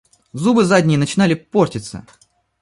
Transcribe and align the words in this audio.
Зубы 0.33 0.65
задние 0.65 0.97
начинали 0.97 1.35
портиться. 1.35 2.07